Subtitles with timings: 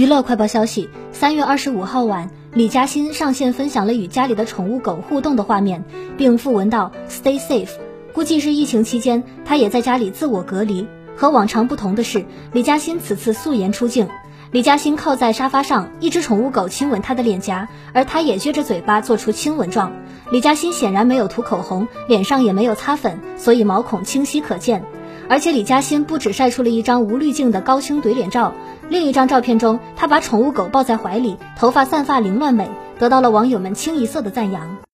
[0.00, 5.84] 娱乐快报消息：三月二十五号晚，李嘉欣上线分享了与家里的宠物狗互动的画面，
[6.16, 7.68] 并附文道 “Stay safe”。
[8.14, 10.86] 估计是疫情期间，他也在家里自我隔离。
[11.14, 12.24] 和往常不同的是，
[12.54, 14.08] 李嘉欣此次素颜出镜。
[14.52, 19.92] 李嘉欣靠在沙发上，一只宠物狗亲吻她的脸颊，而她也撅着嘴巴做出亲吻状。
[20.32, 24.82] 李嘉欣显然没有涂口红，脸上也没有擦粉，所以毛孔清晰可见。
[25.30, 28.52] 而且李嘉欣不止晒出了一张无滤镜的高清怼脸照，
[28.88, 32.68] 另一张照片中，她把宠物狗抱在怀里，头发散发凌乱美，
[32.98, 34.89] 得到了网友们清一色的赞扬。